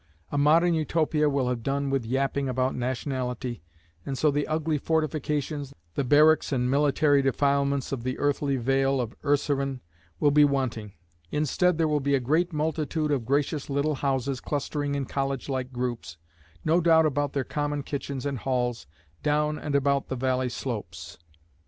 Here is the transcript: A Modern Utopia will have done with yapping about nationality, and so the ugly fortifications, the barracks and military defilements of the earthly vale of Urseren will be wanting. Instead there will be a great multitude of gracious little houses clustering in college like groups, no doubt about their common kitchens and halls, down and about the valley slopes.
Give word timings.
A 0.31 0.37
Modern 0.39 0.73
Utopia 0.73 1.29
will 1.29 1.47
have 1.47 1.61
done 1.61 1.91
with 1.91 2.05
yapping 2.07 2.49
about 2.49 2.73
nationality, 2.73 3.61
and 4.03 4.17
so 4.17 4.31
the 4.31 4.47
ugly 4.47 4.79
fortifications, 4.79 5.75
the 5.93 6.03
barracks 6.03 6.51
and 6.51 6.71
military 6.71 7.21
defilements 7.21 7.91
of 7.91 8.01
the 8.01 8.17
earthly 8.17 8.55
vale 8.57 8.99
of 8.99 9.13
Urseren 9.23 9.79
will 10.19 10.31
be 10.31 10.43
wanting. 10.43 10.93
Instead 11.29 11.77
there 11.77 11.87
will 11.87 11.99
be 11.99 12.15
a 12.15 12.19
great 12.19 12.51
multitude 12.51 13.11
of 13.11 13.25
gracious 13.27 13.69
little 13.69 13.93
houses 13.93 14.41
clustering 14.41 14.95
in 14.95 15.05
college 15.05 15.47
like 15.49 15.71
groups, 15.71 16.17
no 16.65 16.81
doubt 16.81 17.05
about 17.05 17.33
their 17.33 17.43
common 17.43 17.83
kitchens 17.83 18.25
and 18.25 18.39
halls, 18.39 18.87
down 19.21 19.59
and 19.59 19.75
about 19.75 20.07
the 20.07 20.15
valley 20.15 20.49
slopes. 20.49 21.19